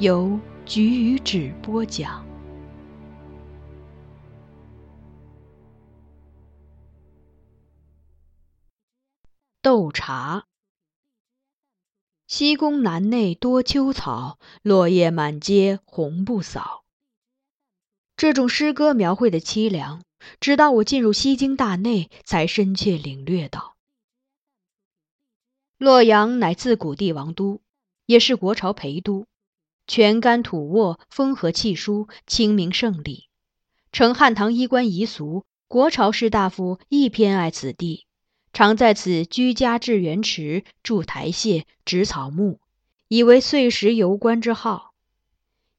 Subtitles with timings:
[0.00, 2.24] 由菊与纸播讲。
[9.60, 10.46] 斗茶。
[12.28, 16.84] 西宫南内多秋草，落叶满街红不扫。
[18.16, 20.04] 这种诗歌描绘的凄凉，
[20.38, 23.74] 直到我进入西京大内，才深切领略到。
[25.76, 27.60] 洛阳乃自古帝王都，
[28.06, 29.26] 也是国朝陪都。
[29.88, 33.24] 泉干土沃，风和气舒，清明胜利。
[33.90, 38.04] 承汉唐衣冠遗俗，国朝士大夫亦偏爱此地，
[38.52, 42.60] 常在此居家置园池，筑台榭，植草木，
[43.08, 44.92] 以为岁时游观之好。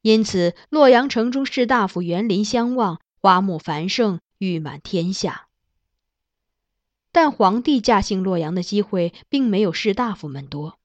[0.02, 5.46] 因此，洛阳城中士大夫园林相望，花木繁盛，誉满天下。
[7.12, 10.79] 但皇帝驾幸洛阳的机会，并没有士大夫们多。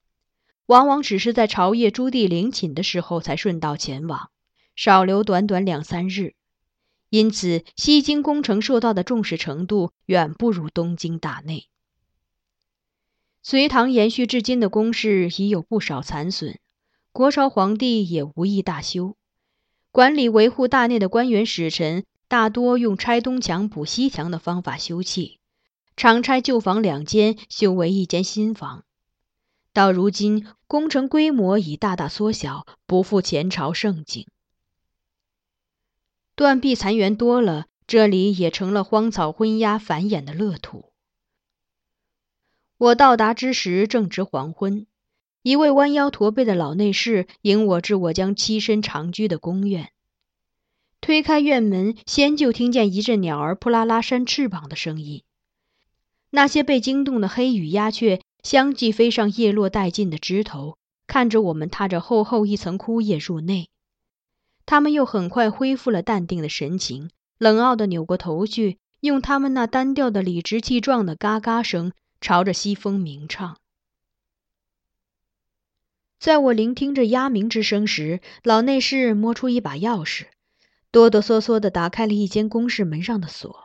[0.67, 4.29] 往往只是在朝夜朱棣陵寝的时候才顺道前往，
[4.75, 6.33] 少留短短两三日，
[7.09, 11.67] 因此西京工程受到的重视程度远不如东京大内。
[13.43, 16.57] 隋唐延续至今的宫室已有不少残损，
[17.11, 19.15] 国朝皇帝也无意大修，
[19.91, 25.37] 管理维护大内的官员使臣大多用拆东墙补西墙的方法修葺，
[25.95, 28.84] 常拆旧房两间修为一间新房。
[29.75, 34.25] 到如今，工程规模已大大缩小，不复前朝盛景。
[36.33, 40.93] 断壁残垣多了，这里也成了荒草昏鸦繁衍的乐土。
[42.77, 44.87] 我到达之时正值黄昏，
[45.41, 49.91] 一位弯腰驼背的老内侍迎我至我将栖身长居的宫院。
[51.01, 55.23] 推开院门，先就听见一阵鸟儿扑啦啦扇翅膀的声音，
[56.29, 58.21] 那些被惊动的黑羽鸦雀。
[58.45, 63.71] 相继飞上叶落殆尽的枝头，看着我们踏着厚厚一层枯叶入内。
[64.67, 71.91] 他们又很快恢复了淡定的神情，冷傲地扭过头去，用他们那单调的、理直气壮的嘎嘎声
[72.21, 73.57] 朝着西风鸣唱。
[76.19, 80.27] 在我聆听着鸦鸣之声时，老内侍摸出一把钥匙，
[80.91, 83.64] 哆哆嗦嗦地打开了一间宫室门上的锁。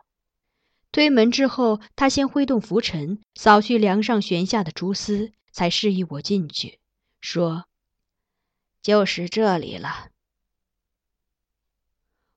[0.92, 6.80] 推门之后，他先挥动拂尘，扫去梁上悬下的蛛丝，才示意我进去，
[7.20, 7.66] 说
[8.82, 10.08] ：“就是这里了。”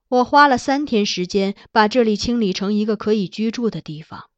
[0.09, 4.29] 我花了三天时间把这里清理成一个可以居住的地方。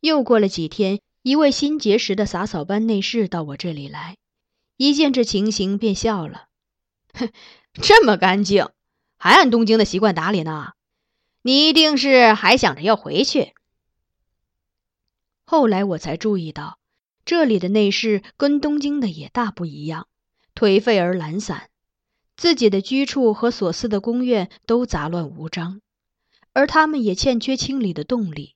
[0.00, 4.18] 又过了几天，一位新结识的洒扫班内侍到我这里来，
[4.76, 6.48] 一见这情形便笑了
[7.14, 7.30] ：“哼，
[7.72, 8.68] 这么干净，
[9.16, 10.72] 还按东京的习惯打理呢。”
[11.42, 13.54] 你一定是还想着要回去。
[15.44, 16.78] 后来我才注意到，
[17.24, 20.06] 这里的内侍跟东京的也大不一样，
[20.54, 21.70] 颓废而懒散，
[22.36, 25.80] 自己的居处和所司的宫院都杂乱无章，
[26.52, 28.54] 而他们也欠缺清理的动力。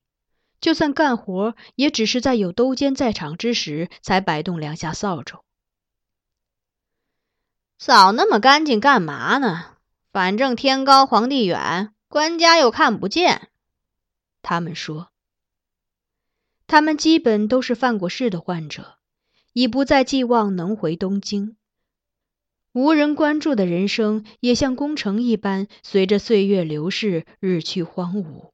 [0.60, 5.44] 就算干活，也只是在有兜监在场之时才摆动两下扫帚。
[7.78, 9.76] 扫那么干净干嘛呢？
[10.12, 13.48] 反正天高皇帝远，官家又看不见。
[14.40, 15.08] 他们说，
[16.68, 18.98] 他们基本都是犯过事的患者，
[19.52, 21.56] 已不再寄望能回东京。
[22.70, 28.52] 无人关注的人生，也像工程一般，随着岁月流逝，日趋荒芜。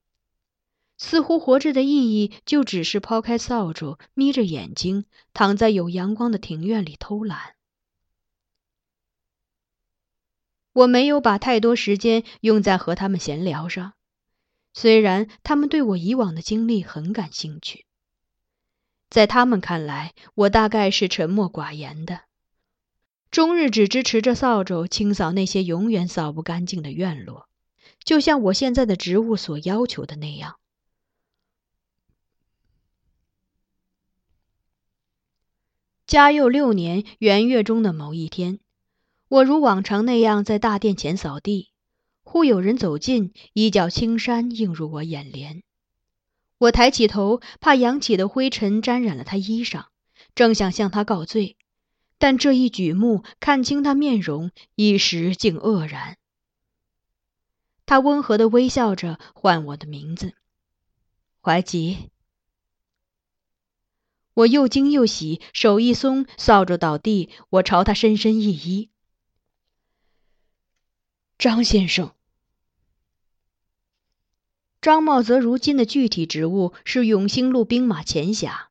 [0.97, 5.05] 似乎活着的意义，就只是抛开扫帚，眯着眼睛，
[5.35, 7.57] 躺在有阳光的庭院里偷懒。
[10.81, 13.93] 我没有把太多时间用在和他们闲聊上，
[14.73, 17.85] 虽然他们对我以往的经历很感兴趣。
[19.11, 22.23] 在他们看来，我大概是沉默寡言的，
[23.31, 27.47] 终日只支持着扫帚清扫那些永远扫不干净的院落，
[28.03, 30.57] 就像我现在的职务所要求的那样。
[36.07, 38.61] 嘉佑六年元月中的某一天，
[39.31, 41.71] 我如往常那样在大殿前扫地，
[42.25, 45.63] 忽有人走近，一角青衫映入我眼帘。
[46.59, 49.85] 我抬起头，怕扬起的灰尘沾染了他衣裳，
[50.35, 51.57] 正想向他告罪，
[52.19, 56.19] 但这一举目看清他面容，一时竟愕然。
[57.87, 60.35] 他温和的微笑着，唤我的名字
[61.41, 62.11] ：“怀吉。”
[64.35, 68.89] 我又惊又喜，手一松，扫帚倒地，我朝他深深一揖
[71.41, 72.13] ：“张先生。”
[74.83, 78.69] 张茂泽如今的具体职务是永兴路兵马前辖，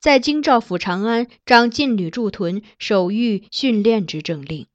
[0.00, 4.66] 在京兆府长安掌禁旅驻屯、守御、训练之政令。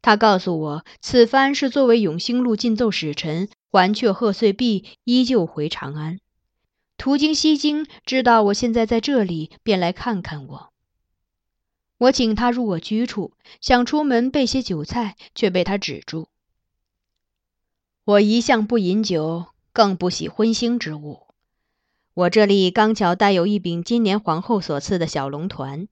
[0.00, 6.20] 他告诉我，此番是作为永兴路进奏使臣，还却贺岁毕，依旧回长安。
[6.96, 10.72] 途经西京，知道我现在在这里，便来看看我。
[11.98, 16.28] 我请他入我居处，想出门备些酒菜，却被他止住。
[18.06, 21.26] 我一向不饮酒，更不喜荤腥之物。
[22.12, 25.88] 我这里刚巧带有一柄今年皇后所赐的小龙团，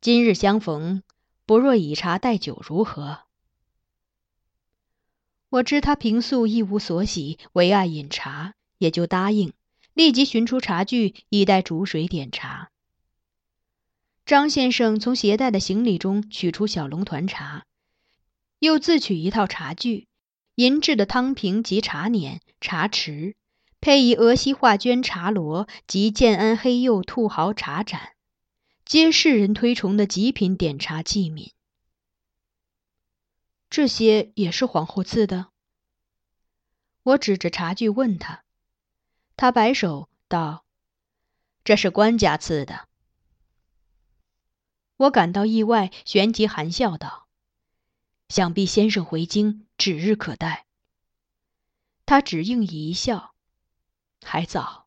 [0.00, 1.04] 今日相逢，
[1.46, 3.20] 不若以茶代酒，如何？
[5.50, 9.52] 我知他平素一无所喜，唯爱饮茶，也就答应。
[9.94, 12.72] 立即寻出茶具，以待煮水点茶。
[14.26, 17.66] 张先生从携带的行李中取出小龙团茶，
[18.58, 20.08] 又自取一套茶具：
[20.60, 23.34] 银制的汤瓶及茶碾、茶匙，
[23.80, 28.12] 配以俄西画绢茶罗及建安黑釉兔毫茶盏，
[28.84, 31.52] 皆世人推崇的极品点茶器皿。
[33.70, 35.46] 这些也是皇后赐的。
[37.04, 38.44] 我指着茶具问他。
[39.38, 40.66] 他摆手道
[41.64, 42.86] ：“这是官家赐的。”
[44.98, 47.28] 我感到意外，旋即含笑道
[48.30, 50.64] ：“想必先生回京指日可待。”
[52.06, 53.34] 他只应一笑
[54.24, 54.86] ：“还早。”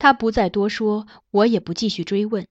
[0.00, 2.48] 他不再多说，我也不继续追问。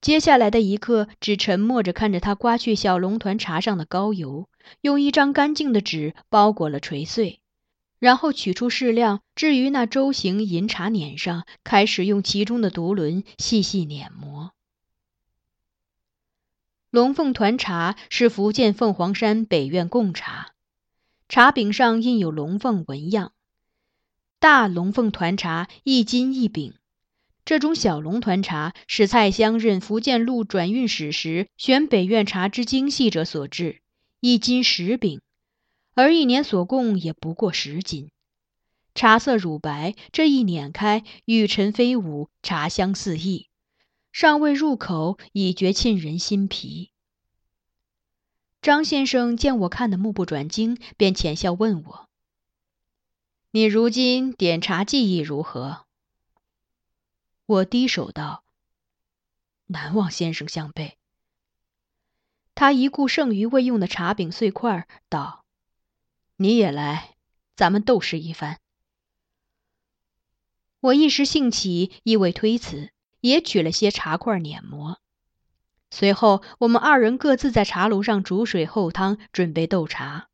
[0.00, 4.48] 接下来的一刻，只沉默着看着他刮去小龙团茶上的膏油，
[4.80, 7.40] 用一张干净的纸包裹了锤碎。
[7.98, 14.52] 然后取出适量，置于那舟形银茶碾上，开始用其中的独轮细细碾磨。
[16.90, 20.52] 龙凤团茶是福建凤凰山北苑贡茶，
[21.28, 23.32] 茶饼上印有龙凤纹样。
[24.38, 26.74] 大龙凤团茶一斤一饼，
[27.44, 33.80] 这种小龙团茶是蔡襄任福建路转运使时选北苑茶之精细者所制，
[34.20, 35.20] 一斤十饼。
[35.94, 38.10] 而一年所供也不过十斤，
[38.94, 43.48] 茶色乳白，这一碾开，玉尘飞舞，茶香四溢，
[44.18, 46.90] 尚未入口，已觉沁人心脾。
[48.62, 52.08] 张先生见我看得目不转睛，便浅笑问我
[53.52, 55.84] ：“你如今点茶技艺如何？”
[57.44, 58.42] 我低首道
[59.68, 60.96] ：“难忘先生相背。”
[62.56, 65.44] 他一顾剩余未用的茶饼碎块，道。
[66.36, 67.16] 你也来，
[67.54, 68.60] 咱们斗试一番。
[70.80, 72.92] 我一时兴起，意未推辞，
[73.26, 74.98] 也取了些茶块碾磨。
[75.90, 80.28] 随后，我们二人各自在茶炉上煮水候汤，准备斗茶。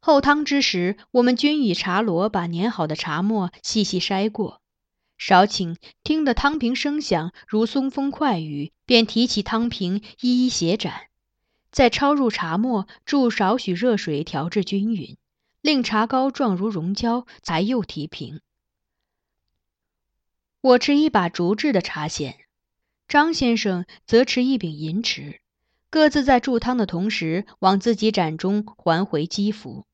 [0.00, 4.60] 候汤之时，我们均以茶箩把碾好的茶末细细筛过。
[5.16, 11.08] 少顷，听得汤瓶声响，如松风快雨，便提起汤瓶，一一斜盏。
[11.70, 15.16] 再抄入茶末，注少许热水调制均匀，
[15.60, 18.40] 令茶膏状如溶胶，才又提平。
[20.64, 22.36] 我持一把竹制的茶筅，
[23.06, 25.40] 张先生则持一柄银匙，
[25.90, 29.84] 各自在注汤的同时，往自己盏中还回积福。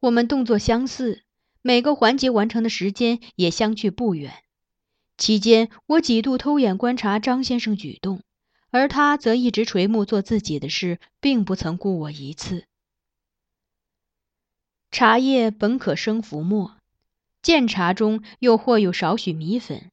[0.00, 1.22] 我们动作相似，
[1.62, 4.42] 每个环节完成的时间也相距不远。
[5.16, 8.22] 期间，我几度偷眼观察张先生举动，
[8.72, 12.64] 而他则一直垂目做自己的事，并不曾顾我一次。
[14.90, 16.77] 茶叶本可生浮沫，
[17.42, 19.90] 见茶中又或有少许米粉，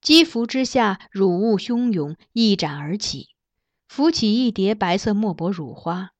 [0.00, 3.28] 积浮之下，乳雾汹涌，一展而起，
[3.88, 6.10] 浮起一叠白色墨薄乳花，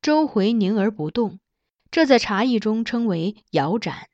[0.00, 1.40] 周回凝而不动。
[1.90, 4.08] 这在茶艺中称为摇盏，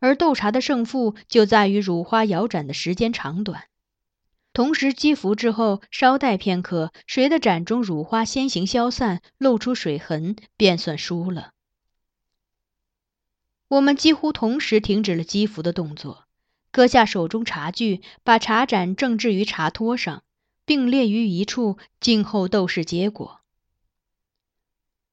[0.00, 3.64] 而斗茶的胜负就在于乳花摇盏的时间长短。
[4.52, 11.52] 同时积浮之后，稍待片刻，谁的盏中乳花先行消散，露出水痕，便算输了。
[13.70, 16.24] 我们几乎同时停止了积服的动作，
[16.72, 20.24] 搁下手中茶具，把茶盏正置于茶托上，
[20.64, 23.42] 并列于一处，静候斗试结果。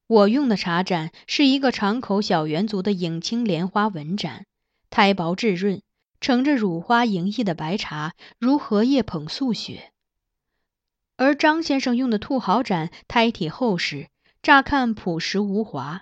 [0.08, 4.48] 我用的茶盏是一个长口小圆足的影青莲花纹盏，
[4.90, 5.84] 胎薄质润，
[6.20, 9.92] 盛着乳花莹溢的白茶，如荷叶捧素雪。
[11.16, 14.10] 而张先生用的兔毫盏胎体厚实，
[14.42, 16.02] 乍看朴实无华，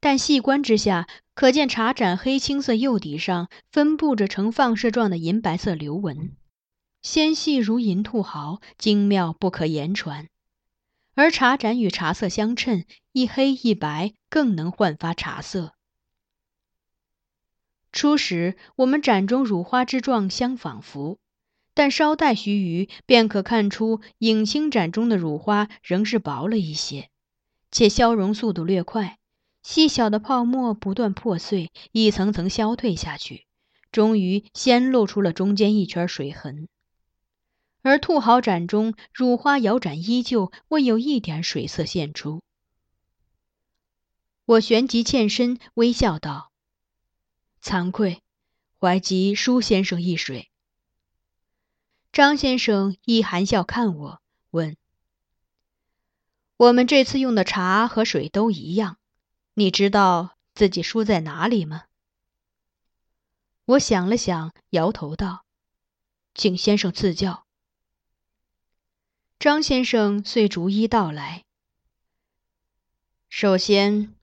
[0.00, 1.06] 但细观之下，
[1.38, 6.32] 可见茶盏黑青色釉底上分布着呈放射状的银白色流纹，
[7.00, 10.26] 纤细如银兔毫，精妙不可言传。
[11.14, 15.74] 而茶盏与茶色相衬，一黑一白，更能焕发茶色。
[17.92, 21.20] 初时我们盏中乳花之状相仿佛，
[21.72, 27.10] 但稍待须臾，便可看出影青盏中的乳花仍是薄了一些，
[27.70, 29.20] 且消融速度略快，
[29.62, 33.46] 细小的泡沫不断破碎，一层层消退下去，
[33.92, 36.68] 终于先露出了中间一圈水痕。
[37.82, 42.42] 而兔毫盏中乳花摇盏依旧，未有一点水色现出。
[44.44, 46.50] 我旋即欠身，微笑道
[47.62, 48.22] ：“惭愧，
[48.80, 50.50] 怀及舒先生一水。”
[52.12, 54.76] 张先生亦含笑看我，问
[56.56, 58.97] ：“我们这次用的茶和水都一样，
[59.58, 61.86] 你知道自己输在哪里吗？”
[63.66, 65.44] 我想了想，摇头道
[66.32, 67.44] ：“请先生赐教。”
[69.40, 71.44] 张先生遂逐一道来。
[73.28, 74.14] 首先，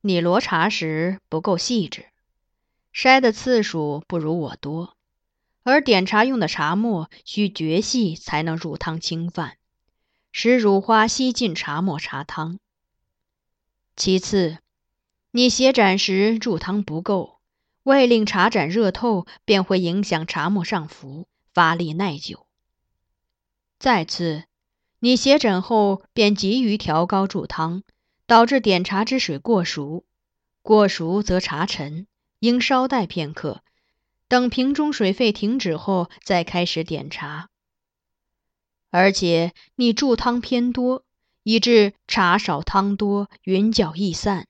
[0.00, 2.06] 你罗茶时不够细致，
[2.92, 4.96] 筛的次数不如我多，
[5.62, 9.56] 而点茶用的茶末需绝细才能入汤清饭，
[10.32, 12.58] 使乳花吸进茶末茶汤。
[13.94, 14.58] 其次，
[15.32, 17.38] 你写盏时注汤不够，
[17.84, 22.46] 未令茶盏热透，便会影响茶末上浮，发力耐久。
[23.78, 24.44] 再次。
[25.02, 27.82] 你写枕后便急于调高注汤，
[28.26, 30.04] 导致点茶之水过熟，
[30.60, 32.06] 过熟则茶沉，
[32.40, 33.62] 应稍待片刻，
[34.28, 37.48] 等瓶中水沸停止后再开始点茶。
[38.90, 41.06] 而且你注汤偏多，
[41.44, 44.48] 以致茶少汤多，云搅易散。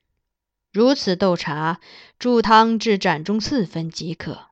[0.71, 1.81] 如此斗茶，
[2.17, 4.47] 注汤至盏中四分即可。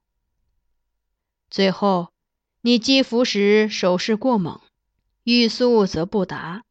[1.50, 2.10] 最后，
[2.62, 4.60] 你击服时手势过猛。
[5.24, 6.64] 欲速则不达，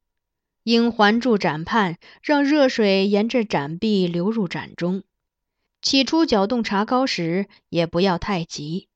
[0.64, 5.04] 应环住盏畔，让热水沿着盏壁流入盏中。
[5.80, 8.88] 起初搅动茶膏时，也不要太急，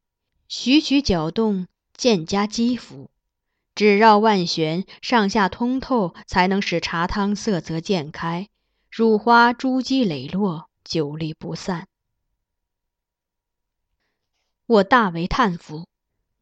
[0.49, 3.11] 徐徐搅动，渐加积浮，
[3.75, 8.49] 只绕万旋，上下通透，才能使茶汤色泽渐开，
[8.94, 11.88] 乳花珠玑磊落，久立不散。
[14.66, 15.87] 我大为叹服，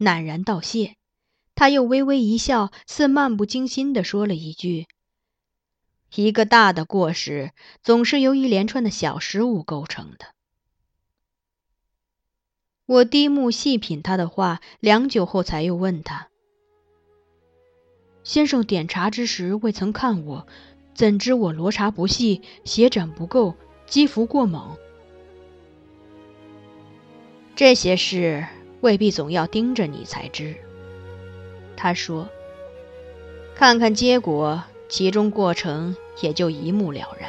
[0.01, 0.97] 赧然道谢。
[1.55, 4.89] 他又微微一笑，似漫不经心地说了一句
[6.17, 7.53] ：“一个大的过失，
[7.85, 10.35] 总是由一连串的小失误构成的。”
[12.85, 16.31] 我低目细品他的话，良久后才又问他
[18.25, 20.49] ：“先生点茶之时未曾看我，
[20.95, 23.55] 怎知我罗刹不细，血斩不够，
[23.87, 24.77] 击伏过猛？
[27.57, 28.47] 这些事
[28.81, 30.57] 未必总要盯着你才知。”
[31.77, 32.29] 他说
[33.55, 37.29] ：“看看结果，其中过程也就一目了然。”